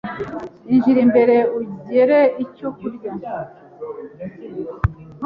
[0.71, 3.11] Injira imbere ugire icyo kurya.